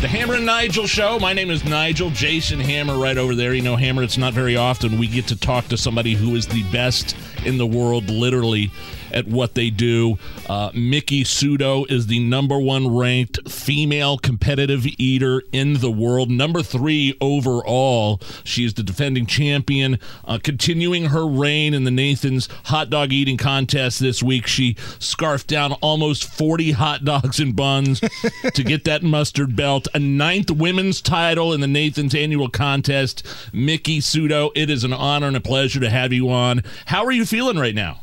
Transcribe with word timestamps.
The 0.00 0.08
Hammer 0.08 0.34
and 0.34 0.46
Nigel 0.46 0.86
show. 0.86 1.18
My 1.18 1.34
name 1.34 1.50
is 1.50 1.62
Nigel. 1.62 2.08
Jason 2.08 2.58
Hammer 2.58 2.96
right 2.96 3.18
over 3.18 3.34
there. 3.34 3.52
You 3.52 3.60
know, 3.60 3.76
Hammer, 3.76 4.02
it's 4.02 4.16
not 4.16 4.32
very 4.32 4.56
often 4.56 4.98
we 4.98 5.06
get 5.06 5.26
to 5.28 5.36
talk 5.36 5.66
to 5.66 5.76
somebody 5.76 6.14
who 6.14 6.34
is 6.36 6.46
the 6.46 6.62
best 6.72 7.14
in 7.44 7.58
the 7.58 7.66
world, 7.66 8.08
literally, 8.08 8.70
at 9.12 9.26
what 9.26 9.54
they 9.54 9.70
do. 9.70 10.18
Uh, 10.48 10.70
Miki 10.74 11.24
Sudo 11.24 11.90
is 11.90 12.06
the 12.06 12.20
number 12.20 12.58
one 12.58 12.94
ranked 12.94 13.50
female 13.50 14.18
competitive 14.18 14.86
eater 14.98 15.42
in 15.52 15.74
the 15.74 15.90
world, 15.90 16.30
number 16.30 16.62
three 16.62 17.16
overall. 17.20 18.20
She 18.44 18.64
is 18.64 18.74
the 18.74 18.82
defending 18.82 19.26
champion, 19.26 19.98
uh, 20.24 20.38
continuing 20.42 21.06
her 21.06 21.26
reign 21.26 21.74
in 21.74 21.84
the 21.84 21.90
Nathan's 21.90 22.48
hot 22.64 22.90
dog 22.90 23.12
eating 23.12 23.36
contest 23.36 24.00
this 24.00 24.22
week. 24.22 24.46
She 24.46 24.76
scarfed 24.98 25.46
down 25.46 25.72
almost 25.74 26.24
40 26.24 26.72
hot 26.72 27.04
dogs 27.04 27.40
and 27.40 27.54
buns 27.54 28.00
to 28.54 28.62
get 28.62 28.84
that 28.84 29.02
mustard 29.02 29.56
belt, 29.56 29.88
a 29.94 29.98
ninth 29.98 30.50
women's 30.50 31.00
title 31.00 31.52
in 31.52 31.60
the 31.60 31.66
Nathan's 31.66 32.14
annual 32.14 32.48
contest. 32.48 33.26
Miki 33.52 34.00
Sudo, 34.00 34.50
it 34.54 34.70
is 34.70 34.84
an 34.84 34.92
honor 34.92 35.28
and 35.28 35.36
a 35.36 35.40
pleasure 35.40 35.80
to 35.80 35.90
have 35.90 36.12
you 36.12 36.30
on. 36.30 36.62
How 36.86 37.04
are 37.04 37.12
you 37.12 37.26
feeling 37.26 37.58
right 37.58 37.74
now? 37.74 38.00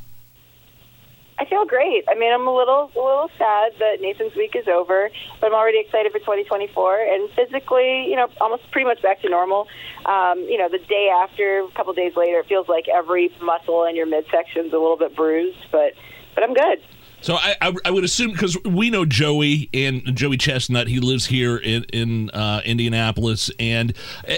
I 1.40 1.46
feel 1.46 1.66
great. 1.66 2.04
I 2.10 2.16
mean, 2.16 2.34
I'm 2.34 2.48
a 2.48 2.56
little 2.56 2.92
a 2.96 3.00
little 3.00 3.30
sad 3.38 3.74
that 3.80 4.02
Nathan's 4.02 4.36
week 4.36 4.56
is 4.56 4.68
over, 4.68 5.10
but 5.40 5.48
I'm 5.48 5.54
already 5.54 5.80
excited 5.80 6.12
for 6.12 6.20
2024. 6.20 7.00
And 7.00 7.30
physically, 7.32 8.08
you 8.10 8.16
know, 8.16 8.28
almost 8.42 8.64
pretty 8.72 8.88
much 8.88 9.02
back 9.04 9.22
to 9.22 9.30
normal. 9.30 9.68
Um, 10.06 10.40
you 10.40 10.58
know, 10.58 10.68
the 10.68 10.80
day 10.80 11.10
after, 11.14 11.60
a 11.60 11.72
couple 11.76 11.94
days 11.94 12.16
later, 12.16 12.40
it 12.40 12.48
feels 12.48 12.68
like 12.68 12.88
every 12.88 13.32
muscle 13.42 13.86
in 13.86 13.96
your 13.96 14.08
midsection 14.08 14.66
is 14.66 14.74
a 14.74 14.80
little 14.80 14.98
bit 14.98 15.16
bruised, 15.16 15.68
but 15.72 15.94
but 16.34 16.44
I'm 16.44 16.56
good. 16.56 16.82
So 17.20 17.36
I, 17.36 17.56
I, 17.62 17.74
I 17.86 17.92
would 17.92 18.04
assume 18.04 18.32
because 18.32 18.58
we 18.64 18.90
know 18.90 19.04
Joey 19.04 19.70
and 19.74 20.16
Joey 20.16 20.38
Chestnut, 20.38 20.88
he 20.88 21.00
lives 21.00 21.26
here 21.26 21.58
in 21.58 21.84
in 21.86 22.30
uh, 22.30 22.62
Indianapolis, 22.64 23.52
and 23.60 23.94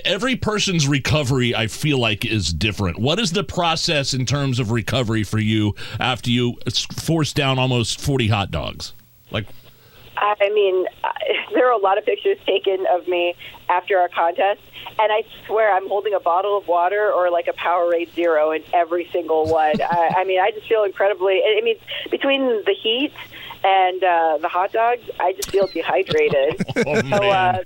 every 0.05 0.35
person's 0.35 0.88
recovery 0.88 1.53
I 1.53 1.67
feel 1.67 2.00
like 2.00 2.25
is 2.25 2.53
different. 2.53 2.97
What 2.97 3.19
is 3.19 3.31
the 3.33 3.44
process 3.44 4.13
in 4.13 4.25
terms 4.25 4.59
of 4.59 4.72
recovery 4.72 5.23
for 5.23 5.39
you 5.39 5.75
after 6.00 6.31
you 6.31 6.55
force 6.94 7.33
down 7.33 7.59
almost 7.59 8.00
forty 8.00 8.30
hot 8.30 8.50
dogs? 8.50 8.94
Like, 9.30 9.45
I 10.20 10.50
mean, 10.53 10.86
there 11.53 11.67
are 11.67 11.73
a 11.73 11.81
lot 11.81 11.98
of 11.98 12.06
pictures 12.06 12.38
taken 12.45 12.86
of 12.92 13.08
me 13.08 13.36
after 13.70 13.98
our 13.98 14.09
contest, 14.09 14.62
and 15.00 15.12
I 15.12 15.23
swear 15.45 15.73
I'm 15.73 15.88
holding 15.88 16.14
a 16.14 16.20
bottle 16.20 16.58
of 16.58 16.67
water 16.67 17.12
or 17.12 17.30
like 17.30 17.48
a 17.48 17.53
Powerade 17.53 18.14
Zero 18.16 18.52
in 18.52 18.64
every 18.73 19.09
single 19.12 19.45
one. 19.45 19.81
I, 19.81 20.14
I 20.17 20.23
mean, 20.25 20.40
I 20.40 20.52
just 20.52 20.67
feel 20.67 20.84
incredibly. 20.84 21.42
I 21.44 21.62
mean, 21.64 21.78
between 22.12 22.42
the 22.66 22.75
heat 22.81 23.14
and 23.64 24.03
uh, 24.03 24.38
the 24.42 24.47
hot 24.47 24.72
dogs, 24.72 25.09
I 25.20 25.34
just 25.34 25.52
feel 25.52 25.67
dehydrated. 25.67 26.66
Oh, 26.86 27.02
so 27.02 27.30
uh, 27.30 27.64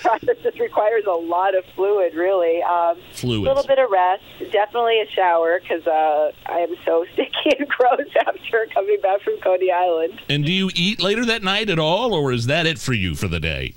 process 0.00 0.36
just 0.42 0.58
requires 0.58 1.04
a 1.06 1.12
lot 1.12 1.56
of 1.56 1.64
fluid, 1.74 2.14
really. 2.14 2.62
Um, 2.62 2.98
Fluids. 3.12 3.46
A 3.46 3.54
little 3.54 3.66
bit 3.66 3.78
of 3.78 3.90
rest, 3.90 4.22
definitely 4.50 5.00
a 5.00 5.06
shower 5.10 5.60
because 5.60 5.86
uh, 5.86 6.32
I 6.46 6.58
am 6.58 6.74
so 6.84 7.04
sticky 7.12 7.56
and 7.58 7.68
gross 7.68 8.00
after 8.26 8.66
coming 8.72 9.00
back 9.02 9.20
from 9.22 9.38
Coney 9.40 9.70
Island. 9.70 10.20
and 10.28 10.44
do 10.44 10.52
you 10.52 10.70
eat 10.74 11.02
later 11.02 11.24
that 11.26 11.42
night 11.42 11.68
at 11.70 11.78
all, 11.78 12.14
or 12.14 12.32
is 12.32 12.46
that 12.46 12.66
it 12.66 12.78
for 12.78 12.92
you 12.92 13.14
for 13.14 13.28
the 13.28 13.40
day? 13.40 13.74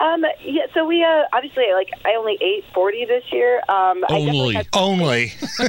Um, 0.00 0.24
yeah, 0.42 0.62
so 0.72 0.86
we 0.86 1.04
uh, 1.04 1.24
obviously 1.32 1.66
like 1.74 1.90
I 2.06 2.14
only 2.16 2.38
ate 2.40 2.64
forty 2.74 3.04
this 3.04 3.24
year. 3.30 3.62
Um, 3.68 4.02
Only. 4.08 4.54
had 4.54 4.66
Only. 4.72 5.32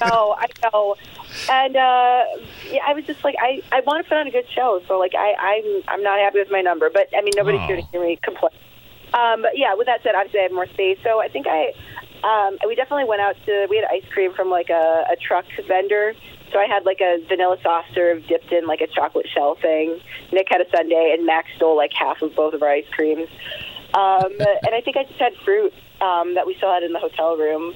no, 0.00 0.36
I 0.38 0.46
know, 0.62 0.94
and 1.50 1.76
uh, 1.76 2.24
yeah, 2.70 2.82
I 2.86 2.94
was 2.94 3.04
just 3.04 3.24
like, 3.24 3.34
I, 3.40 3.62
I 3.72 3.80
want 3.80 4.04
to 4.04 4.08
put 4.08 4.16
on 4.18 4.26
a 4.26 4.30
good 4.30 4.48
show, 4.54 4.80
so 4.86 4.98
like, 4.98 5.12
I, 5.14 5.34
I'm, 5.34 5.82
I'm 5.88 6.02
not 6.02 6.18
happy 6.18 6.38
with 6.38 6.50
my 6.50 6.60
number, 6.60 6.90
but 6.92 7.08
I 7.16 7.20
mean, 7.22 7.32
nobody's 7.36 7.60
here 7.62 7.76
to 7.76 7.82
Oh. 7.82 7.88
hear 7.92 8.02
me 8.02 8.18
complain. 8.22 8.52
Um, 9.14 9.42
but 9.42 9.56
yeah, 9.56 9.74
with 9.74 9.86
that 9.86 10.02
said, 10.02 10.14
obviously 10.14 10.40
I 10.40 10.42
have 10.44 10.52
more 10.52 10.66
space, 10.68 10.98
so 11.02 11.20
I 11.20 11.28
think 11.28 11.46
I, 11.48 11.72
um, 12.22 12.58
we 12.66 12.74
definitely 12.74 13.04
went 13.04 13.20
out 13.22 13.36
to, 13.46 13.66
we 13.70 13.76
had 13.76 13.86
ice 13.90 14.04
cream 14.10 14.32
from 14.34 14.50
like 14.50 14.70
a, 14.70 15.04
a 15.10 15.16
truck 15.16 15.46
vendor. 15.66 16.14
So 16.52 16.58
I 16.58 16.66
had 16.66 16.84
like 16.84 17.00
a 17.00 17.18
vanilla 17.28 17.58
soft 17.62 17.94
serve 17.94 18.26
dipped 18.26 18.52
in 18.52 18.66
like 18.66 18.80
a 18.80 18.86
chocolate 18.86 19.26
shell 19.28 19.54
thing. 19.56 20.00
Nick 20.32 20.48
had 20.50 20.60
a 20.60 20.70
sundae, 20.70 21.14
and 21.16 21.26
Max 21.26 21.48
stole 21.56 21.76
like 21.76 21.92
half 21.92 22.22
of 22.22 22.34
both 22.34 22.54
of 22.54 22.62
our 22.62 22.70
ice 22.70 22.88
creams. 22.92 23.28
Um, 23.94 24.32
and 24.38 24.74
I 24.74 24.80
think 24.80 24.96
I 24.96 25.04
just 25.04 25.20
had 25.20 25.34
fruit 25.44 25.72
um, 26.00 26.34
that 26.34 26.46
we 26.46 26.54
still 26.56 26.72
had 26.72 26.82
in 26.82 26.92
the 26.92 26.98
hotel 26.98 27.36
room, 27.36 27.74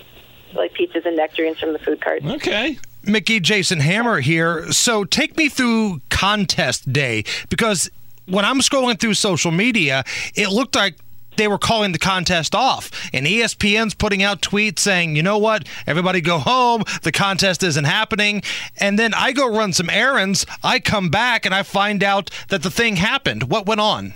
like 0.55 0.75
pizzas 0.75 1.07
and 1.07 1.17
nectarines 1.17 1.59
from 1.59 1.73
the 1.73 1.79
food 1.79 2.01
cart. 2.01 2.25
Okay. 2.25 2.79
Miki 3.05 3.41
Jason 3.41 3.81
Hammer 3.81 4.21
here. 4.21 4.71
So 4.71 5.05
take 5.05 5.37
me 5.37 5.49
through 5.49 6.01
contest 6.09 6.93
day 6.93 7.25
because 7.49 7.91
when 8.27 8.45
I'm 8.45 8.61
scrolling 8.61 8.99
through 8.99 9.15
social 9.15 9.51
media, 9.51 10.05
it 10.35 10.49
looked 10.51 10.77
like 10.77 10.97
they 11.37 11.49
were 11.49 11.59
calling 11.59 11.93
the 11.93 11.99
contest 11.99 12.55
off. 12.55 12.91
And 13.13 13.27
ESPN's 13.27 13.95
putting 13.95 14.23
out 14.23 14.43
tweets 14.43 14.81
saying, 14.81 15.17
you 15.17 15.23
know 15.23 15.39
what, 15.39 15.67
everybody 15.87 16.21
go 16.21 16.39
home, 16.39 16.85
the 17.03 17.13
contest 17.13 17.63
isn't 17.63 17.85
happening. 17.85 18.43
And 18.79 18.99
then 18.99 19.15
I 19.15 19.33
go 19.33 19.49
run 19.49 19.73
some 19.73 19.91
errands, 19.91 20.47
I 20.63 20.81
come 20.81 21.09
back 21.09 21.47
and 21.47 21.55
I 21.55 21.63
find 21.63 22.03
out 22.03 22.31
that 22.49 22.63
the 22.63 22.71
thing 22.71 22.97
happened. 22.97 23.45
What 23.45 23.67
went 23.67 23.81
on? 23.81 24.15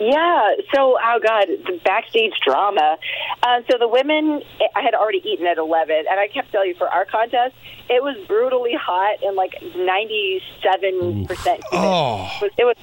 Yeah. 0.00 0.54
So, 0.72 0.96
oh 1.02 1.20
god, 1.20 1.48
the 1.66 1.80
backstage 1.84 2.32
drama. 2.46 2.98
Uh, 3.42 3.62
so 3.68 3.78
the 3.78 3.88
women, 3.88 4.42
I 4.76 4.80
had 4.80 4.94
already 4.94 5.20
eaten 5.24 5.44
at 5.46 5.58
eleven, 5.58 6.04
and 6.08 6.20
I 6.20 6.28
kept 6.28 6.52
telling 6.52 6.68
you 6.68 6.76
for 6.76 6.88
our 6.88 7.04
contest, 7.04 7.56
it 7.90 8.00
was 8.00 8.16
brutally 8.28 8.74
hot 8.80 9.20
and 9.24 9.34
like 9.34 9.60
ninety-seven 9.74 11.26
percent. 11.26 11.62
Oh. 11.72 12.30
It 12.40 12.44
was, 12.44 12.52
it 12.58 12.64
was 12.64 12.76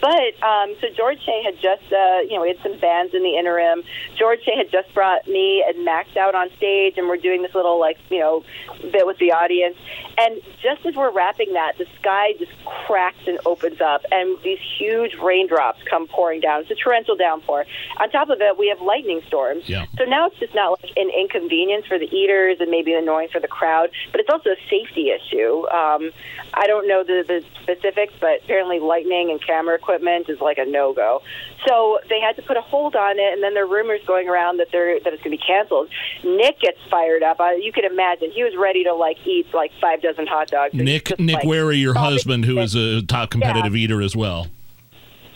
But 0.00 0.42
um, 0.42 0.74
so 0.80 0.88
George 0.96 1.22
Shea 1.24 1.42
had 1.44 1.54
just, 1.60 1.92
uh, 1.92 2.20
you 2.22 2.34
know, 2.34 2.42
we 2.42 2.48
had 2.48 2.62
some 2.62 2.78
bands 2.78 3.14
in 3.14 3.22
the 3.22 3.36
interim. 3.36 3.82
George 4.16 4.42
Shea 4.44 4.56
had 4.56 4.70
just 4.70 4.92
brought 4.94 5.26
me 5.26 5.64
and 5.66 5.84
Max 5.84 6.16
out 6.16 6.34
on 6.34 6.50
stage, 6.56 6.94
and 6.96 7.08
we're 7.08 7.16
doing 7.16 7.42
this 7.42 7.54
little 7.54 7.78
like, 7.78 7.98
you 8.10 8.18
know, 8.18 8.44
bit 8.92 9.06
with 9.06 9.18
the 9.18 9.32
audience. 9.32 9.76
And 10.18 10.40
just 10.62 10.84
as 10.86 10.94
we're 10.94 11.10
wrapping 11.10 11.52
that, 11.52 11.76
the 11.78 11.86
sky 12.00 12.32
just 12.38 12.52
cracks 12.86 13.26
and 13.26 13.38
opens 13.44 13.80
up, 13.80 14.02
and 14.10 14.38
these 14.42 14.58
huge 14.78 15.14
raindrops 15.22 15.82
come 15.88 16.06
pouring 16.06 16.40
down. 16.40 16.62
It's 16.62 16.70
a 16.70 16.74
torrential 16.74 17.16
downpour. 17.16 17.66
On 18.00 18.10
top 18.10 18.30
of 18.30 18.40
it, 18.40 18.58
we 18.58 18.68
have 18.68 18.80
lightning 18.80 19.20
storms. 19.26 19.68
Yeah. 19.68 19.86
So 19.98 20.04
now 20.04 20.26
it's 20.28 20.38
just 20.38 20.54
not 20.54 20.82
like 20.82 20.92
an 20.96 21.10
inconvenience 21.10 21.86
for 21.86 21.98
the 21.98 22.06
eaters 22.14 22.58
and 22.60 22.70
maybe 22.70 22.94
annoying 22.94 23.28
for 23.28 23.40
the 23.40 23.48
crowd, 23.48 23.90
but 24.10 24.20
it's 24.20 24.30
also 24.30 24.50
a 24.50 24.56
safety 24.70 25.10
issue. 25.10 25.68
Um, 25.68 26.12
I 26.54 26.66
don't 26.66 26.88
know 26.88 27.04
the, 27.04 27.24
the 27.26 27.44
specifics, 27.62 28.14
but 28.20 28.42
apparently 28.44 28.78
lightning 28.80 29.30
and 29.30 29.35
camera 29.44 29.74
equipment 29.74 30.28
is 30.28 30.40
like 30.40 30.58
a 30.58 30.64
no 30.64 30.92
go. 30.92 31.22
So 31.66 31.98
they 32.08 32.20
had 32.20 32.36
to 32.36 32.42
put 32.42 32.56
a 32.56 32.60
hold 32.60 32.94
on 32.94 33.18
it, 33.18 33.32
and 33.32 33.42
then 33.42 33.54
there 33.54 33.64
are 33.64 33.68
rumors 33.68 34.00
going 34.06 34.28
around 34.28 34.58
that 34.58 34.68
they're 34.70 35.00
that 35.00 35.12
it's 35.12 35.22
going 35.22 35.36
to 35.36 35.42
be 35.42 35.44
canceled. 35.46 35.88
Nick 36.22 36.60
gets 36.60 36.78
fired 36.90 37.22
up. 37.22 37.40
Uh, 37.40 37.50
you 37.52 37.72
can 37.72 37.84
imagine 37.84 38.30
he 38.30 38.44
was 38.44 38.54
ready 38.56 38.84
to 38.84 38.94
like 38.94 39.18
eat 39.26 39.52
like 39.52 39.72
five 39.80 40.02
dozen 40.02 40.26
hot 40.26 40.48
dogs. 40.48 40.74
Nick 40.74 41.06
just, 41.06 41.20
Nick 41.20 41.36
like, 41.36 41.44
Wehry, 41.44 41.80
your 41.80 41.94
husband, 41.94 42.44
who 42.44 42.58
is 42.58 42.74
a 42.74 43.02
top 43.02 43.30
competitive 43.30 43.74
eater 43.74 44.00
as 44.02 44.14
well. 44.14 44.48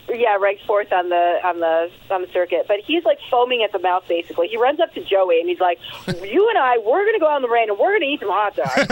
yeah, 0.08 0.36
ranks 0.36 0.62
fourth 0.66 0.92
on 0.92 1.08
the 1.08 1.38
on 1.44 1.60
the 1.60 1.90
on 2.10 2.22
the 2.22 2.28
circuit. 2.32 2.66
But 2.68 2.78
he's 2.86 3.04
like 3.04 3.18
foaming 3.30 3.62
at 3.62 3.72
the 3.72 3.78
mouth. 3.78 4.04
Basically, 4.08 4.48
he 4.48 4.56
runs 4.56 4.80
up 4.80 4.92
to 4.94 5.04
Joey 5.04 5.40
and 5.40 5.48
he's 5.48 5.60
like, 5.60 5.78
"You 6.06 6.48
and 6.48 6.58
I, 6.58 6.78
we're 6.78 7.04
going 7.04 7.14
to 7.14 7.20
go 7.20 7.28
out 7.28 7.36
in 7.36 7.42
the 7.42 7.48
rain 7.48 7.70
and 7.70 7.78
we're 7.78 7.98
going 7.98 8.02
to 8.02 8.06
eat 8.06 8.20
some 8.20 8.30
hot 8.30 8.56
dogs." 8.56 8.86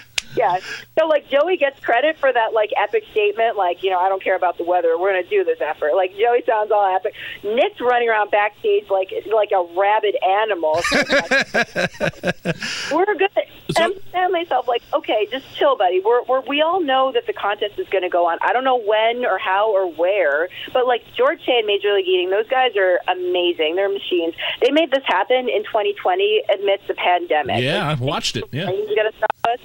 yeah. 0.36 0.58
So 0.98 1.06
like 1.06 1.28
Joey 1.28 1.56
gets 1.56 1.80
credit 1.80 2.18
for 2.18 2.32
that 2.32 2.52
like 2.52 2.70
epic 2.76 3.04
statement, 3.12 3.56
like 3.56 3.82
you 3.82 3.90
know 3.90 3.98
I 3.98 4.08
don't 4.08 4.22
care 4.22 4.36
about 4.36 4.58
the 4.58 4.64
weather, 4.64 4.98
we're 4.98 5.12
going 5.12 5.22
to 5.24 5.28
do 5.30 5.44
this 5.44 5.60
effort. 5.60 5.94
Like 5.94 6.12
Joey 6.16 6.42
sounds 6.46 6.70
all 6.70 6.94
epic. 6.94 7.14
Nick's 7.42 7.80
running 7.80 8.08
around 8.08 8.30
backstage 8.30 8.88
like 8.90 9.12
like 9.32 9.50
a 9.52 9.66
rabid 9.76 10.16
animal. 10.22 10.80
we're 12.92 13.14
good. 13.14 13.30
So- 13.72 13.84
and 13.84 13.94
I'm 13.94 14.12
saying 14.12 14.32
myself, 14.32 14.66
like, 14.68 14.82
okay, 14.92 15.28
just 15.30 15.46
chill, 15.56 15.76
buddy. 15.76 16.00
We're, 16.04 16.22
we're 16.24 16.40
we 16.40 16.60
all 16.60 16.80
know 16.80 17.12
that 17.12 17.26
the 17.26 17.32
contest 17.32 17.78
is 17.78 17.88
going 17.88 18.02
to 18.02 18.08
go 18.08 18.26
on. 18.26 18.38
I 18.42 18.52
don't 18.52 18.64
know 18.64 18.80
when 18.80 19.24
or 19.24 19.38
how 19.38 19.70
or 19.70 19.90
where, 19.90 20.48
but 20.72 20.86
like 20.86 21.02
George 21.16 21.40
Shea 21.44 21.58
and 21.58 21.66
Major 21.66 21.92
League 21.94 22.06
Eating, 22.08 22.30
those 22.30 22.48
guys 22.48 22.76
are 22.76 23.00
amazing. 23.08 23.76
They're 23.76 23.88
machines. 23.88 24.34
They 24.60 24.70
made 24.70 24.90
this 24.90 25.04
happen 25.06 25.48
in 25.48 25.62
2020 25.64 26.42
amidst 26.54 26.88
the 26.88 26.94
pandemic. 26.94 27.62
Yeah, 27.62 27.88
I've 27.88 28.00
watched 28.00 28.36
it. 28.36 28.44
Yeah. 28.52 28.66
Are 28.66 28.72
you 28.72 28.86
going 28.96 29.10
to 29.10 29.16
stop 29.16 29.30
us? 29.48 29.60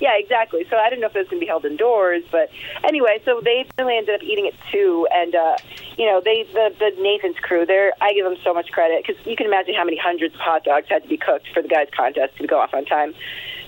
Yeah, 0.00 0.16
exactly. 0.16 0.64
So 0.70 0.76
I 0.76 0.88
didn't 0.88 1.00
know 1.00 1.08
if 1.08 1.16
it 1.16 1.20
was 1.20 1.28
going 1.28 1.40
to 1.40 1.44
be 1.44 1.48
held 1.48 1.64
indoors, 1.64 2.22
but 2.30 2.50
anyway, 2.84 3.20
so 3.24 3.40
they 3.42 3.66
finally 3.76 3.96
ended 3.96 4.14
up 4.14 4.22
eating 4.22 4.46
it 4.46 4.54
too, 4.70 5.08
and 5.12 5.34
uh, 5.34 5.56
you 5.96 6.06
know, 6.06 6.20
they 6.24 6.44
the 6.52 6.74
the 6.78 6.92
Nathan's 7.02 7.38
crew. 7.38 7.66
They're 7.66 7.92
I 8.00 8.12
give 8.14 8.24
them 8.24 8.36
so 8.44 8.54
much 8.54 8.70
credit 8.70 9.04
because 9.04 9.24
you 9.26 9.36
can 9.36 9.46
imagine 9.46 9.74
how 9.74 9.84
many 9.84 9.98
hundreds 9.98 10.34
of 10.34 10.40
hot 10.40 10.64
dogs 10.64 10.86
had 10.88 11.02
to 11.02 11.08
be 11.08 11.16
cooked 11.16 11.48
for 11.52 11.62
the 11.62 11.68
guys' 11.68 11.88
contest 11.94 12.36
to 12.36 12.46
go 12.46 12.58
off 12.58 12.74
on 12.74 12.84
time. 12.84 13.14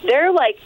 They're 0.06 0.32
like 0.32 0.58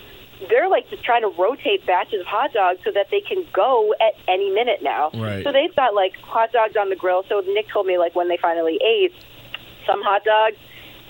they're 0.49 0.69
like 0.69 0.89
just 0.91 1.05
trying 1.05 1.23
to 1.23 1.29
rotate 1.29 1.87
batches 1.87 2.21
of 2.21 2.27
hot 2.27 2.53
dogs 2.53 2.81
so 2.85 2.91
that 2.93 3.09
they 3.11 3.21
can 3.21 3.47
go 3.53 3.95
at 4.01 4.15
any 4.29 4.51
minute 4.51 4.83
now. 4.83 5.11
Right. 5.15 5.45
So 5.45 5.53
they've 5.53 5.75
got 5.75 5.95
like 5.95 6.17
hot 6.17 6.53
dogs 6.53 6.77
on 6.77 6.91
the 6.91 6.97
grill. 6.97 7.25
So 7.29 7.41
Nick 7.41 7.69
told 7.69 7.87
me 7.87 7.99
like 7.99 8.15
when 8.15 8.29
they 8.29 8.37
finally 8.37 8.79
ate 8.85 9.15
some 9.87 10.03
hot 10.03 10.25
dogs, 10.25 10.57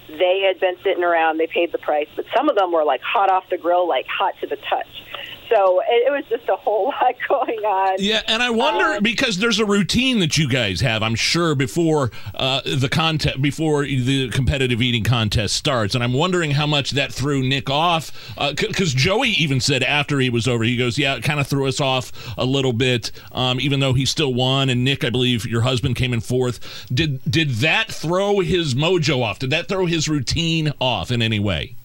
they 0.09 0.43
had 0.47 0.61
been 0.61 0.77
sitting 0.83 1.05
around, 1.05 1.39
they 1.39 1.47
paid 1.47 1.73
the 1.73 1.79
price, 1.79 2.09
but 2.17 2.25
some 2.35 2.49
of 2.49 2.57
them 2.57 2.73
were 2.73 2.85
like 2.85 3.01
hot 3.03 3.31
off 3.31 3.49
the 3.51 3.59
grill, 3.59 3.89
like 3.89 4.07
hot 4.07 4.35
to 4.41 4.47
the 4.47 4.57
touch. 4.57 5.03
So 5.49 5.81
it, 5.89 6.09
it 6.09 6.11
was 6.11 6.25
just 6.29 6.49
a 6.49 6.57
whole 6.57 6.87
lot 7.03 7.15
going 7.29 7.59
on. 7.61 7.97
Yeah, 7.99 8.23
and 8.29 8.43
I 8.43 8.51
wonder 8.51 8.97
Um, 8.97 9.03
because 9.03 9.39
there's 9.39 9.59
a 9.59 9.67
routine 9.67 10.21
that 10.21 10.39
you 10.39 10.49
guys 10.49 10.81
have, 10.81 11.03
I'm 11.03 11.15
sure, 11.15 11.55
before 11.55 12.11
uh, 12.35 12.61
the 12.65 12.89
contest, 12.89 13.41
before 13.43 13.85
the 13.85 14.31
competitive 14.31 14.81
eating 14.83 15.05
contest 15.05 15.57
starts, 15.57 15.95
and 15.95 16.03
I'm 16.03 16.13
wondering 16.13 16.53
how 16.53 16.67
much 16.67 16.93
that 16.93 17.13
threw 17.13 17.43
Nick 17.43 17.69
off. 17.71 18.35
Because 18.57 18.95
Joey 18.95 19.31
even 19.31 19.61
said 19.61 19.83
after 19.83 20.19
he 20.21 20.31
was 20.31 20.49
over, 20.49 20.65
he 20.65 20.77
goes, 20.77 20.99
"Yeah, 20.99 21.15
it 21.17 21.23
kind 21.23 21.41
of 21.41 21.47
threw 21.47 21.67
us 21.67 21.81
off 21.81 22.35
a 22.39 22.45
little 22.45 22.73
bit, 22.73 23.11
um, 23.33 23.61
even 23.61 23.81
though 23.81 23.93
he 23.95 24.05
still 24.07 24.33
won." 24.35 24.69
And 24.71 24.85
Nick, 24.85 25.05
I 25.05 25.11
believe 25.11 25.47
your 25.47 25.63
husband 25.63 25.97
came 25.97 26.13
in 26.13 26.21
fourth. 26.21 26.87
Did 26.93 27.21
did 27.31 27.51
that 27.57 27.91
throw 27.93 28.41
his 28.41 28.75
mojo 28.75 29.23
off? 29.23 29.39
Did 29.39 29.51
that 29.51 29.69
throw 29.69 29.87
his 29.87 30.09
routine 30.09 30.73
off 30.81 31.11
in 31.11 31.23
any 31.23 31.39
way? 31.39 31.77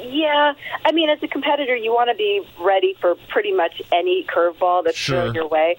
Yeah, 0.00 0.54
I 0.84 0.92
mean, 0.92 1.10
as 1.10 1.22
a 1.22 1.28
competitor, 1.28 1.76
you 1.76 1.92
want 1.92 2.10
to 2.10 2.16
be 2.16 2.42
ready 2.60 2.94
for 3.00 3.16
pretty 3.28 3.52
much 3.52 3.82
any 3.92 4.24
curveball 4.24 4.84
that's 4.84 4.96
Sure. 4.96 5.22
thrown 5.22 5.34
your 5.34 5.48
way. 5.48 5.76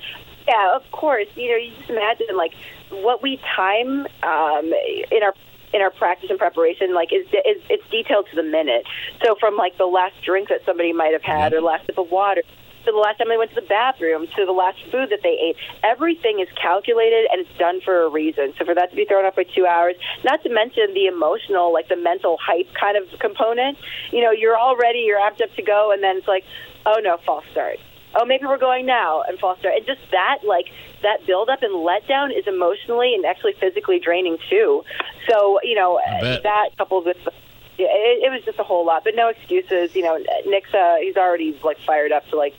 Yeah, 0.47 0.75
of 0.75 0.89
course. 0.91 1.27
You 1.35 1.51
know, 1.51 1.57
you 1.57 1.71
just 1.77 1.89
imagine 1.89 2.35
like 2.35 2.53
what 2.89 3.21
we 3.21 3.39
time 3.55 4.07
um, 4.23 4.73
in 5.11 5.23
our 5.23 5.33
in 5.71 5.81
our 5.81 5.91
practice 5.91 6.29
and 6.31 6.39
preparation, 6.39 6.93
like 6.95 7.13
is, 7.13 7.27
is 7.27 7.61
it's 7.69 7.87
detailed 7.91 8.27
to 8.31 8.35
the 8.35 8.43
minute. 8.43 8.85
So 9.23 9.35
from 9.39 9.55
like 9.55 9.77
the 9.77 9.85
last 9.85 10.15
drink 10.23 10.49
that 10.49 10.65
somebody 10.65 10.93
might 10.93 11.13
have 11.13 11.21
had, 11.21 11.53
or 11.53 11.61
last 11.61 11.85
sip 11.85 11.97
of 11.97 12.09
water, 12.09 12.41
to 12.85 12.91
the 12.91 12.97
last 12.97 13.17
time 13.17 13.29
they 13.29 13.37
went 13.37 13.51
to 13.53 13.61
the 13.61 13.67
bathroom, 13.67 14.27
to 14.35 14.45
the 14.45 14.51
last 14.51 14.79
food 14.91 15.09
that 15.09 15.21
they 15.23 15.37
ate, 15.39 15.55
everything 15.83 16.39
is 16.39 16.47
calculated 16.61 17.27
and 17.31 17.41
it's 17.41 17.57
done 17.57 17.81
for 17.81 18.03
a 18.03 18.09
reason. 18.09 18.53
So 18.57 18.65
for 18.65 18.75
that 18.75 18.89
to 18.91 18.95
be 18.95 19.05
thrown 19.05 19.25
off 19.25 19.35
by 19.35 19.43
two 19.43 19.65
hours, 19.65 19.95
not 20.23 20.43
to 20.43 20.49
mention 20.49 20.93
the 20.93 21.07
emotional, 21.07 21.73
like 21.73 21.87
the 21.89 21.95
mental 21.95 22.37
hype 22.41 22.73
kind 22.73 22.97
of 22.97 23.19
component. 23.19 23.77
You 24.11 24.21
know, 24.21 24.31
you're 24.31 24.57
all 24.57 24.77
ready, 24.77 24.99
you're 24.99 25.19
amped 25.19 25.41
up 25.41 25.53
to 25.55 25.61
go, 25.61 25.91
and 25.91 26.03
then 26.03 26.17
it's 26.17 26.27
like, 26.27 26.45
oh 26.85 26.99
no, 27.01 27.17
false 27.25 27.45
start. 27.51 27.77
Oh, 28.15 28.25
maybe 28.25 28.45
we're 28.45 28.57
going 28.57 28.87
now, 28.87 29.21
and 29.21 29.37
false 29.37 29.59
start. 29.59 29.75
And 29.77 29.85
just 29.85 30.01
that, 30.11 30.39
like 30.43 30.65
that 31.03 31.27
buildup 31.27 31.61
and 31.61 31.73
letdown, 31.73 32.35
is 32.35 32.47
emotionally 32.47 33.13
and 33.13 33.23
actually 33.23 33.53
physically 33.59 33.99
draining 33.99 34.37
too. 34.49 34.83
So 35.29 35.59
you 35.63 35.75
know 35.75 35.99
that 36.43 36.69
coupled 36.77 37.05
with 37.05 37.17
the 37.23 37.31
it, 37.79 38.23
it 38.23 38.31
was 38.31 38.43
just 38.43 38.59
a 38.59 38.63
whole 38.63 38.85
lot, 38.85 39.03
but 39.03 39.15
no 39.15 39.29
excuses. 39.29 39.95
You 39.95 40.03
know, 40.03 40.23
Nick's 40.45 40.73
uh, 40.73 40.97
he's 40.99 41.17
already 41.17 41.57
like 41.63 41.79
fired 41.85 42.11
up 42.11 42.27
to 42.29 42.35
like 42.35 42.55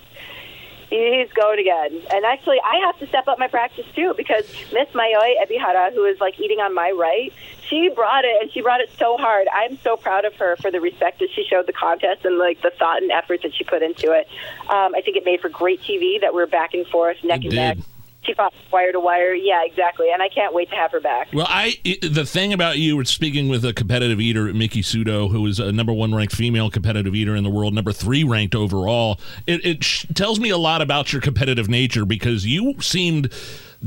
he's 0.90 1.32
going 1.32 1.58
again. 1.58 2.02
And 2.12 2.24
actually, 2.24 2.58
I 2.64 2.84
have 2.86 2.98
to 2.98 3.06
step 3.06 3.28
up 3.28 3.38
my 3.38 3.48
practice 3.48 3.86
too 3.94 4.14
because 4.16 4.44
Miss 4.72 4.88
Mayoi 4.88 5.34
Ebihara, 5.42 5.92
who 5.94 6.04
is 6.04 6.20
like 6.20 6.38
eating 6.40 6.58
on 6.58 6.74
my 6.74 6.90
right, 6.90 7.32
she 7.68 7.88
brought 7.88 8.24
it 8.24 8.42
and 8.42 8.52
she 8.52 8.60
brought 8.60 8.80
it 8.80 8.90
so 8.98 9.16
hard. 9.16 9.46
I'm 9.52 9.78
so 9.78 9.96
proud 9.96 10.24
of 10.24 10.34
her 10.36 10.56
for 10.56 10.70
the 10.70 10.80
respect 10.80 11.20
that 11.20 11.28
she 11.34 11.44
showed 11.44 11.66
the 11.66 11.72
contest 11.72 12.24
and 12.24 12.38
like 12.38 12.60
the 12.62 12.72
thought 12.78 13.02
and 13.02 13.10
effort 13.10 13.42
that 13.42 13.54
she 13.54 13.64
put 13.64 13.82
into 13.82 14.12
it. 14.12 14.26
Um, 14.68 14.94
I 14.94 15.00
think 15.04 15.16
it 15.16 15.24
made 15.24 15.40
for 15.40 15.48
great 15.48 15.80
TV 15.82 16.20
that 16.20 16.34
we're 16.34 16.46
back 16.46 16.74
and 16.74 16.86
forth, 16.86 17.22
neck 17.22 17.44
It 17.44 17.46
and 17.46 17.54
neck. 17.54 17.78
She 18.22 18.34
fought 18.34 18.52
wire 18.70 18.92
to 18.92 19.00
wire. 19.00 19.34
Yeah, 19.34 19.64
exactly. 19.64 20.10
And 20.12 20.22
I 20.22 20.28
can't 20.28 20.54
wait 20.54 20.68
to 20.70 20.76
have 20.76 20.92
her 20.92 21.00
back. 21.00 21.28
Well, 21.32 21.46
I 21.48 21.76
the 22.02 22.26
thing 22.26 22.52
about 22.52 22.78
you, 22.78 22.96
we're 22.96 23.04
speaking 23.04 23.48
with 23.48 23.64
a 23.64 23.72
competitive 23.72 24.20
eater, 24.20 24.52
Miki 24.52 24.82
Sudo, 24.82 25.30
who 25.30 25.46
is 25.46 25.58
a 25.58 25.72
number 25.72 25.92
one 25.92 26.14
ranked 26.14 26.34
female 26.34 26.70
competitive 26.70 27.14
eater 27.14 27.34
in 27.34 27.44
the 27.44 27.50
world, 27.50 27.72
number 27.72 27.92
three 27.92 28.22
ranked 28.22 28.54
overall. 28.54 29.18
It, 29.46 29.64
it 29.64 29.84
sh- 29.84 30.06
tells 30.14 30.38
me 30.38 30.50
a 30.50 30.58
lot 30.58 30.82
about 30.82 31.12
your 31.12 31.22
competitive 31.22 31.68
nature 31.68 32.04
because 32.04 32.44
you 32.44 32.74
seemed 32.80 33.32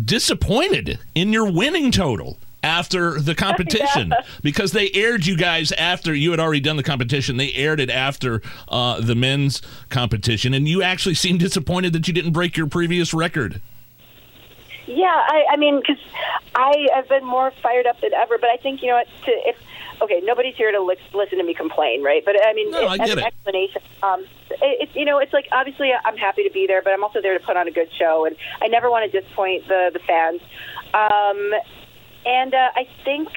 disappointed 0.04 1.00
in 1.14 1.32
your 1.32 1.52
winning 1.52 1.92
total 1.92 2.40
after 2.64 3.20
the 3.20 3.36
competition 3.36 4.14
because 4.42 4.72
they 4.72 4.90
aired 4.94 5.26
you 5.26 5.38
guys 5.38 5.72
after 5.74 6.14
you 6.16 6.32
had 6.32 6.40
already 6.40 6.62
done 6.62 6.78
the 6.78 6.84
competition. 6.84 7.38
They 7.38 7.54
aired 7.54 7.80
it 7.80 7.90
after 7.90 8.42
uh, 8.70 9.02
the 9.02 9.16
men's 9.16 9.62
competition, 9.90 10.54
and 10.54 10.68
you 10.68 10.82
actually 10.82 11.16
seemed 11.16 11.40
disappointed 11.40 11.94
that 11.94 12.08
you 12.08 12.14
didn't 12.14 12.32
break 12.32 12.58
your 12.58 12.68
previous 12.68 13.14
record. 13.14 13.62
Yeah, 14.86 15.06
I, 15.08 15.46
I 15.52 15.58
mean, 15.58 15.80
because 15.80 16.04
I 16.56 16.88
have 16.94 17.08
been 17.08 17.26
more 17.26 17.52
fired 17.62 17.86
up 17.88 18.02
than 18.02 18.14
ever. 18.14 18.38
But 18.38 18.50
I 18.50 18.58
think 18.58 18.82
you 18.82 18.90
know 18.90 18.96
what? 18.96 19.08
To, 19.26 19.32
if 19.32 19.56
okay, 20.02 20.22
nobody's 20.24 20.56
here 20.56 20.72
to 20.72 20.82
li- 20.82 20.98
listen 21.14 21.38
to 21.38 21.44
me 21.44 21.54
complain, 21.54 22.04
right? 22.04 22.24
But 22.26 22.36
I 22.46 22.54
mean, 22.54 22.72
No, 22.72 22.88
I 22.88 22.96
as 22.96 23.12
an 23.12 23.20
it. 23.20 23.26
explanation, 23.26 23.82
um, 24.02 24.26
it, 24.62 24.90
you 24.94 25.06
know, 25.06 25.20
it's 25.20 25.34
like 25.34 25.48
obviously 25.52 25.92
I'm 25.94 26.18
happy 26.18 26.44
to 26.44 26.52
be 26.52 26.68
there, 26.68 26.82
but 26.82 26.92
I'm 26.94 27.04
also 27.04 27.22
there 27.22 27.38
to 27.38 27.44
put 27.44 27.56
on 27.56 27.68
a 27.68 27.72
good 27.72 27.90
show, 27.98 28.26
and 28.26 28.36
I 28.62 28.68
never 28.68 28.92
want 28.92 29.10
to 29.10 29.22
disappoint 29.22 29.68
the 29.68 29.92
the 29.94 30.00
fans. 30.00 30.42
Um, 30.94 31.54
and 32.26 32.54
uh, 32.54 32.70
I 32.76 32.88
think 33.06 33.30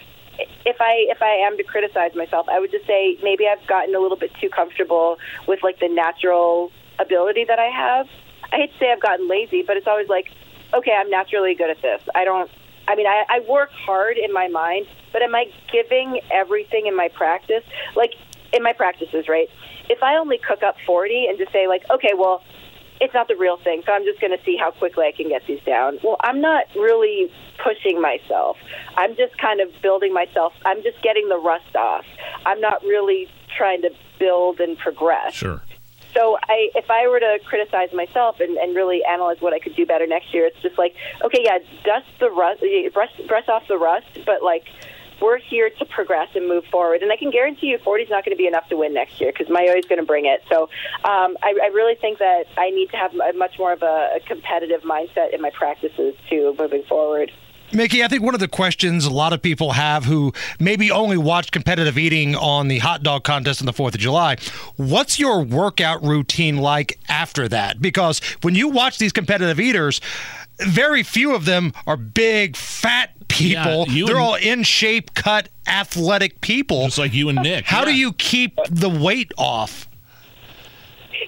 if 0.65 0.77
I 0.81 1.07
if 1.09 1.23
I 1.23 1.47
am 1.47 1.57
to 1.57 1.63
criticize 1.63 2.15
myself, 2.15 2.49
I 2.49 2.59
would 2.61 2.71
just 2.71 2.87
say 2.87 3.19
maybe 3.23 3.47
I've 3.47 3.65
gotten 3.67 3.95
a 3.95 4.01
little 4.01 4.17
bit 4.19 4.33
too 4.41 4.49
comfortable 4.49 5.19
with 5.47 5.63
like 5.63 5.79
the 5.79 5.89
natural 5.89 6.73
ability 6.99 7.45
that 7.45 7.59
I 7.59 7.67
have. 7.67 8.09
I 8.53 8.57
hate 8.57 8.73
to 8.73 8.79
say 8.79 8.93
I've 8.93 9.01
gotten 9.01 9.29
lazy, 9.29 9.63
but 9.63 9.77
it's 9.77 9.87
always 9.87 10.09
like, 10.09 10.31
okay, 10.79 10.93
I'm 10.93 11.11
naturally 11.11 11.55
good 11.55 11.71
at 11.71 11.83
this. 11.83 12.01
I 12.15 12.25
don't. 12.25 12.51
I 12.89 12.95
mean, 12.95 13.07
I, 13.07 13.25
I 13.29 13.41
work 13.49 13.71
hard 13.73 14.17
in 14.17 14.33
my 14.33 14.47
mind, 14.49 14.87
but 15.13 15.23
am 15.23 15.35
I 15.35 15.47
giving 15.73 16.21
everything 16.31 16.87
in 16.87 16.97
my 16.97 17.09
practice? 17.09 17.65
Like 17.97 18.13
in 18.53 18.63
my 18.63 18.73
practices, 18.73 19.27
right? 19.29 19.49
If 19.89 20.03
I 20.03 20.17
only 20.17 20.39
cook 20.39 20.63
up 20.63 20.77
40 20.87 21.27
and 21.29 21.39
just 21.39 21.53
say 21.53 21.67
like, 21.67 21.83
okay, 21.91 22.13
well, 22.17 22.43
it's 23.01 23.13
not 23.13 23.29
the 23.29 23.37
real 23.37 23.59
thing, 23.59 23.83
so 23.85 23.93
I'm 23.93 24.05
just 24.05 24.21
going 24.21 24.37
to 24.37 24.43
see 24.45 24.57
how 24.57 24.71
quickly 24.71 25.05
I 25.07 25.13
can 25.13 25.29
get 25.29 25.43
these 25.47 25.61
down. 25.67 25.99
Well, 26.03 26.17
I'm 26.21 26.41
not 26.41 26.65
really 26.75 27.31
pushing 27.63 28.01
myself. 28.01 28.57
I'm 28.97 29.17
just 29.17 29.37
kind 29.39 29.61
of 29.61 29.69
building 29.83 30.15
myself. 30.15 30.53
I'm 30.65 30.83
just 30.83 31.03
getting 31.03 31.29
the 31.29 31.39
rust 31.39 31.77
off. 31.77 32.05
I'm 32.47 32.61
not 32.61 32.83
really 32.83 33.29
trying 33.57 33.83
to 33.83 33.91
build 34.19 34.61
and 34.61 34.79
progress. 34.79 35.35
Sure. 35.35 35.63
So 36.17 36.39
I, 36.43 36.71
if 36.75 36.91
I 36.91 37.07
were 37.09 37.21
to 37.21 37.39
criticize 37.45 37.93
myself 37.93 38.41
and, 38.41 38.57
and 38.57 38.75
really 38.75 39.05
analyze 39.05 39.41
what 39.41 39.53
I 39.53 39.59
could 39.59 39.77
do 39.77 39.85
better 39.85 40.07
next 40.07 40.33
year, 40.33 40.47
it's 40.47 40.61
just 40.63 40.79
like, 40.79 40.95
okay, 41.23 41.43
yeah, 41.45 41.59
dust 41.85 42.07
the 42.19 42.31
rust, 42.31 42.65
brush, 42.95 43.13
brush 43.29 43.49
off 43.49 43.69
the 43.69 43.77
rust, 43.77 44.07
but 44.25 44.43
like 44.43 44.65
we're 45.21 45.39
here 45.39 45.71
to 45.71 45.85
progress 45.85 46.29
and 46.35 46.49
move 46.49 46.65
forward. 46.67 47.03
And 47.03 47.13
I 47.13 47.17
can 47.17 47.31
guarantee 47.31 47.69
you, 47.69 47.79
40 47.79 48.05
is 48.05 48.11
not 48.11 48.25
going 48.25 48.37
to 48.37 48.41
be 48.41 48.47
enough 48.47 48.69
to 48.69 48.77
win 48.77 48.95
next 48.95 49.21
year 49.21 49.33
because 49.33 49.53
Mayo 49.53 49.75
is 49.75 49.85
going 49.85 50.01
to 50.01 50.07
bring 50.07 50.27
it. 50.27 50.43
So 50.51 50.65
um, 51.05 51.37
I, 51.43 51.59
I 51.63 51.67
really 51.73 51.95
think 51.95 52.19
that 52.19 52.45
I 52.57 52.71
need 52.71 52.91
to 52.91 52.97
have 52.97 53.15
a 53.15 53.33
much 53.35 53.59
more 53.59 53.73
of 53.73 53.83
a, 53.83 54.17
a 54.17 54.21
competitive 54.27 54.83
mindset 54.83 55.35
in 55.35 55.41
my 55.41 55.51
practices 55.51 56.15
too, 56.31 56.55
moving 56.59 56.83
forward. 56.85 57.31
Miki, 57.73 58.03
I 58.03 58.09
think 58.09 58.23
one 58.23 58.33
of 58.35 58.41
the 58.41 58.49
questions 58.49 59.05
a 59.05 59.11
lot 59.11 59.33
of 59.33 59.43
people 59.43 59.73
have 59.73 60.05
who 60.05 60.33
maybe 60.61 60.91
only 60.91 61.17
watch 61.19 61.51
competitive 61.51 61.99
eating 61.99 62.35
on 62.37 62.69
the 62.69 62.79
hot 62.79 63.03
dog 63.03 63.25
contest 63.25 63.61
on 63.61 63.67
the 63.67 63.73
4th 63.73 63.95
of 63.95 64.01
July, 64.01 64.37
what's 64.77 65.19
your 65.19 65.43
workout 65.43 66.03
routine 66.03 66.59
like 66.59 66.99
after 67.09 67.49
that? 67.49 67.81
Because 67.83 68.21
when 68.43 68.55
you 68.55 68.69
watch 68.69 68.99
these 68.99 69.13
competitive 69.13 69.59
eaters, 69.59 70.01
very 70.61 71.03
few 71.03 71.35
of 71.35 71.45
them 71.45 71.73
are 71.87 71.97
big, 71.97 72.57
fat 72.57 73.11
people. 73.29 73.85
Yeah, 73.89 73.93
you 73.93 74.07
They're 74.07 74.17
and- 74.17 74.25
all 74.25 74.35
in 74.37 74.63
shape, 74.63 75.15
cut, 75.15 75.49
athletic 75.67 76.41
people. 76.41 76.85
Just 76.87 76.99
like 76.99 77.13
you 77.13 77.29
and 77.29 77.39
Nick. 77.43 77.67
How 77.67 77.85
do 77.85 77.95
you 77.95 78.13
keep 78.13 78.57
the 78.71 78.89
weight 78.89 79.33
off? 79.37 79.89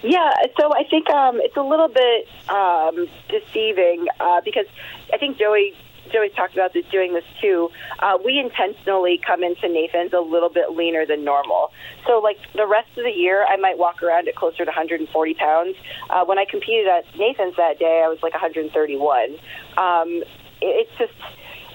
Yeah, 0.02 0.30
so 0.58 0.72
I 0.72 0.84
think 0.88 1.10
um, 1.10 1.40
it's 1.40 1.56
a 1.56 1.62
little 1.62 1.88
bit 1.88 2.28
um, 2.48 3.08
deceiving 3.28 4.06
uh, 4.20 4.40
because 4.44 4.66
I 5.12 5.18
think 5.18 5.38
Joey 5.38 5.74
Joey's 6.12 6.32
talked 6.34 6.54
about 6.54 6.72
this, 6.72 6.84
doing 6.90 7.12
this 7.14 7.24
too. 7.40 7.70
Uh, 7.98 8.18
we 8.24 8.38
intentionally 8.38 9.20
come 9.24 9.42
into 9.42 9.68
Nathan's 9.68 10.12
a 10.12 10.20
little 10.20 10.48
bit 10.48 10.70
leaner 10.72 11.04
than 11.06 11.24
normal. 11.24 11.70
So, 12.06 12.18
like 12.20 12.38
the 12.54 12.66
rest 12.66 12.88
of 12.96 13.04
the 13.04 13.10
year, 13.10 13.44
I 13.48 13.56
might 13.56 13.78
walk 13.78 14.02
around 14.02 14.28
at 14.28 14.34
closer 14.34 14.58
to 14.64 14.70
140 14.70 15.34
pounds. 15.34 15.76
Uh, 16.10 16.24
when 16.24 16.38
I 16.38 16.44
competed 16.44 16.86
at 16.88 17.04
Nathan's 17.16 17.56
that 17.56 17.78
day, 17.78 18.02
I 18.04 18.08
was 18.08 18.18
like 18.22 18.32
131. 18.32 19.36
Um, 19.76 20.22
it- 20.60 20.86
it's 20.88 20.90
just 20.98 21.12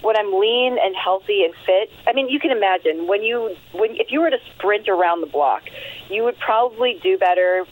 when 0.02 0.18
I'm 0.18 0.34
lean 0.38 0.78
and 0.78 0.96
healthy 0.96 1.46
and 1.46 1.54
fit. 1.66 1.90
I 2.06 2.12
mean, 2.14 2.28
you 2.30 2.40
can 2.40 2.52
imagine 2.52 3.08
when 3.08 3.24
you 3.24 3.56
when 3.72 3.96
if 3.96 4.12
you 4.12 4.20
were 4.22 4.30
to 4.30 4.40
sprint 4.56 4.90
around 4.90 5.22
the 5.22 5.28
block, 5.28 5.64
you 6.10 6.24
would 6.26 6.38
probably 6.40 7.00
do 7.02 7.18
better 7.18 7.66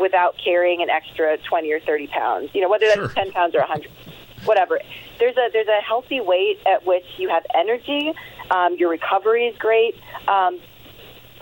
without 0.00 0.36
carrying 0.42 0.82
an 0.82 0.88
extra 0.90 1.36
20 1.38 1.72
or 1.72 1.80
30 1.80 2.06
pounds. 2.08 2.50
You 2.54 2.60
know, 2.62 2.68
whether 2.68 2.86
that's 2.86 2.98
Sure. 3.00 3.08
10 3.08 3.32
pounds 3.32 3.54
or 3.54 3.60
100, 3.60 3.90
whatever. 4.44 4.80
There's 5.18 5.36
a 5.36 5.48
there's 5.52 5.68
a 5.68 5.80
healthy 5.82 6.20
weight 6.20 6.58
at 6.66 6.86
which 6.86 7.04
you 7.16 7.28
have 7.28 7.44
energy. 7.54 8.12
Um, 8.50 8.76
your 8.76 8.90
recovery 8.90 9.46
is 9.46 9.56
great, 9.58 9.94
um, 10.26 10.60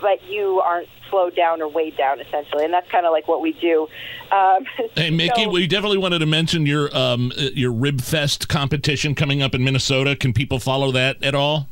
but 0.01 0.23
you 0.29 0.61
aren't 0.61 0.89
slowed 1.11 1.37
down 1.37 1.63
or 1.63 1.69
weighed 1.69 1.97
down 1.97 2.21
essentially, 2.21 2.65
and 2.65 2.73
that's 2.73 2.91
kind 2.91 3.07
of 3.07 3.13
like 3.13 3.29
what 3.29 3.41
we 3.41 3.53
do. 3.53 3.87
Um, 4.33 4.67
Hey, 4.97 5.11
Miki, 5.11 5.45
so- 5.45 5.51
we 5.51 5.67
definitely 5.67 5.99
wanted 5.99 6.19
to 6.21 6.27
mention 6.27 6.67
your 6.67 6.95
um, 6.97 7.33
uh, 7.39 7.43
your 7.55 7.73
Rib 7.73 8.01
Fest 8.01 8.49
competition 8.49 9.15
coming 9.15 9.43
up 9.43 9.55
in 9.55 9.63
Minnesota. 9.63 10.17
Can 10.17 10.33
people 10.33 10.59
follow 10.59 10.91
that 10.93 11.23
at 11.23 11.35
all? 11.35 11.69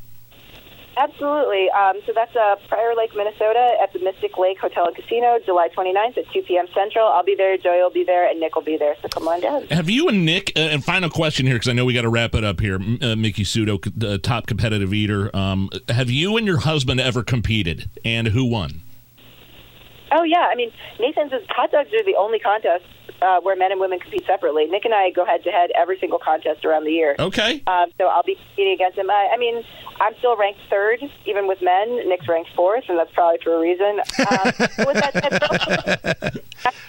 Absolutely. 0.97 1.71
Um, 1.71 2.01
so 2.07 2.13
that's 2.15 2.35
uh, 2.37 2.57
Prior 2.69 2.95
Lake, 2.95 3.15
Minnesota, 3.15 3.77
at 3.83 3.93
the 3.93 3.99
Mystic 3.99 4.39
Lake 4.39 4.59
Hotel 4.59 4.87
and 4.87 4.97
Casino, 4.97 5.39
July 5.45 5.69
29th 5.77 6.19
at 6.19 6.31
2 6.33 6.43
p.m. 6.43 6.67
Central. 6.75 7.07
I'll 7.07 7.25
be 7.25 7.35
there, 7.35 7.57
Joey 7.57 7.79
will 7.79 7.91
be 7.91 8.05
there, 8.05 8.29
and 8.29 8.41
Nick 8.41 8.55
will 8.55 8.63
be 8.63 8.77
there. 8.77 8.97
So 9.03 9.09
come 9.09 9.27
on 9.29 9.41
down. 9.41 9.67
Have 9.69 9.91
you 9.91 10.09
and 10.09 10.25
Nick? 10.25 10.53
Uh, 10.57 10.61
and 10.61 10.85
final 10.85 11.11
question 11.11 11.47
here, 11.47 11.57
because 11.57 11.69
I 11.69 11.73
know 11.73 11.85
we 11.85 11.95
got 11.95 12.03
to 12.03 12.09
wrap 12.09 12.35
it 12.35 12.45
up 12.45 12.61
here. 12.61 12.77
Uh, 12.77 13.17
Miki 13.17 13.45
Sudo, 13.45 14.23
top 14.23 14.47
competitive 14.47 14.93
eater. 14.95 15.35
Um, 15.35 15.71
have 15.89 16.11
you 16.11 16.37
and 16.37 16.47
your 16.47 16.59
husband 16.59 17.01
ever 17.01 17.23
competed, 17.23 17.91
and 18.05 18.29
who 18.29 18.45
won? 18.45 18.83
Oh 20.15 20.23
yeah, 20.23 20.49
I 20.51 20.55
mean 20.55 20.71
Nathan's 21.01 21.33
is 21.33 21.43
hot 21.51 21.73
dogs 21.73 21.93
are 21.93 22.05
the 22.05 22.15
only 22.17 22.39
contest 22.39 22.85
uh, 23.21 23.41
where 23.41 23.57
men 23.57 23.73
and 23.73 23.81
women 23.81 23.99
compete 23.99 24.25
separately. 24.27 24.67
Nick 24.67 24.85
and 24.85 24.95
I 24.95 25.11
go 25.11 25.25
head 25.25 25.43
to 25.45 25.51
head 25.51 25.71
every 25.75 25.99
single 25.99 26.21
contest 26.21 26.65
around 26.65 26.85
the 26.85 26.93
year. 26.93 27.17
Okay. 27.19 27.63
Um, 27.67 27.87
so 27.99 28.07
I'll 28.07 28.23
be 28.23 28.37
competing 28.37 28.75
against 28.75 28.97
him. 28.97 29.11
I, 29.11 29.31
I 29.35 29.37
mean, 29.37 29.65
I'm 30.01 30.15
still 30.19 30.37
ranked 30.37 30.61
third, 30.71 31.01
even 31.27 31.49
with 31.49 31.61
men. 31.63 32.09
Nick's 32.09 32.29
ranked 32.29 32.51
fourth, 32.55 32.85
and 32.89 32.99
that's 32.99 33.13
probably 33.13 33.39
for 33.43 33.57
a 33.57 33.61
reason. 33.61 34.01
Um, 34.19 34.53
with 34.87 35.01
that 35.03 35.13
said, 36.23 36.43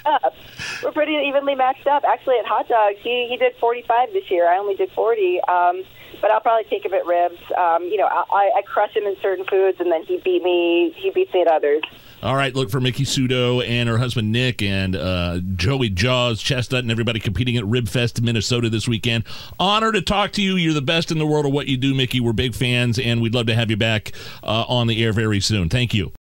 we're 0.83 0.91
pretty 0.91 1.13
evenly 1.27 1.55
matched 1.55 1.87
up. 1.87 2.03
Actually, 2.03 2.37
at 2.39 2.45
hot 2.45 2.67
dogs, 2.67 2.97
he 3.01 3.27
he 3.29 3.37
did 3.37 3.55
45 3.59 4.13
this 4.13 4.29
year. 4.29 4.47
I 4.47 4.57
only 4.57 4.75
did 4.75 4.91
40. 4.91 5.41
Um, 5.47 5.83
but 6.25 6.31
I'll 6.31 6.41
probably 6.41 6.63
take 6.63 6.83
him 6.83 6.95
at 6.95 7.05
ribs. 7.05 7.37
Um, 7.55 7.83
you 7.83 7.97
know, 7.97 8.07
I, 8.07 8.49
I 8.57 8.63
crush 8.63 8.95
him 8.95 9.03
in 9.03 9.15
certain 9.21 9.45
foods, 9.45 9.79
and 9.79 9.91
then 9.91 10.01
he 10.05 10.17
beat 10.25 10.41
me. 10.41 10.91
He 10.97 11.11
beats 11.11 11.31
me 11.31 11.41
at 11.41 11.47
others. 11.47 11.83
All 12.23 12.35
right, 12.35 12.55
look 12.55 12.71
for 12.71 12.81
Miki 12.81 13.03
Sudo 13.03 13.63
and 13.63 13.87
her 13.87 13.99
husband 13.99 14.31
Nick 14.31 14.63
and 14.63 14.95
uh, 14.95 15.39
Joey 15.55 15.89
Jaws 15.89 16.41
Chestnut 16.41 16.83
and 16.83 16.89
everybody 16.89 17.19
competing 17.19 17.57
at 17.57 17.63
Ribfest 17.65 18.19
Minnesota 18.21 18.71
this 18.71 18.87
weekend. 18.87 19.25
Honor 19.59 19.91
to 19.91 20.01
talk 20.01 20.31
to 20.31 20.41
you. 20.41 20.55
You're 20.55 20.73
the 20.73 20.81
best 20.81 21.11
in 21.11 21.19
the 21.19 21.27
world 21.27 21.45
of 21.45 21.51
what 21.51 21.67
you 21.67 21.77
do, 21.77 21.93
Miki. 21.93 22.19
We're 22.19 22.33
big 22.33 22.55
fans, 22.55 22.97
and 22.97 23.21
we'd 23.21 23.35
love 23.35 23.45
to 23.45 23.53
have 23.53 23.69
you 23.69 23.77
back 23.77 24.11
uh, 24.41 24.65
on 24.67 24.87
the 24.87 25.03
air 25.03 25.13
very 25.13 25.39
soon. 25.39 25.69
Thank 25.69 25.93
you. 25.93 26.11